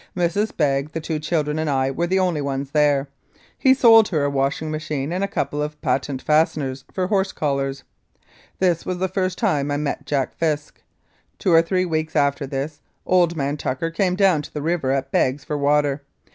Mrs. 0.17 0.57
Begg, 0.57 0.93
the 0.93 0.99
two 0.99 1.19
children 1.19 1.59
and 1.59 1.69
I 1.69 1.91
were 1.91 2.07
the 2.07 2.17
only 2.17 2.41
ones 2.41 2.71
there; 2.71 3.07
he 3.55 3.75
sold 3.75 4.07
her 4.07 4.23
a 4.23 4.31
washing 4.31 4.71
machine 4.71 5.13
and 5.13 5.23
a 5.23 5.27
couple 5.27 5.61
of 5.61 5.79
patent 5.79 6.23
fasteners 6.23 6.85
for 6.91 7.05
horse 7.05 7.31
collars. 7.31 7.83
This 8.57 8.83
was 8.83 8.97
the 8.97 9.07
first 9.07 9.37
time 9.37 9.69
I 9.69 9.77
met 9.77 10.07
Jack 10.07 10.33
Fisk. 10.33 10.81
Two 11.37 11.53
or 11.53 11.61
three 11.61 11.85
weeks 11.85 12.15
after 12.15 12.47
this 12.47 12.81
old 13.05 13.35
man 13.37 13.57
Tucker 13.57 13.91
came 13.91 14.15
down 14.15 14.41
to 14.41 14.51
the 14.51 14.63
river 14.63 14.89
at 14.89 15.11
Begg's 15.11 15.43
for 15.43 15.55
water. 15.55 16.01